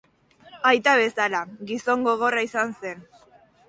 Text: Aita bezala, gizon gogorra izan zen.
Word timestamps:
Aita 0.71 0.95
bezala, 1.03 1.43
gizon 1.71 2.09
gogorra 2.11 2.47
izan 2.51 2.79
zen. 2.85 3.09